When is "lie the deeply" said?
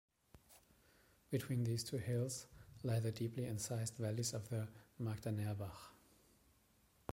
2.81-3.45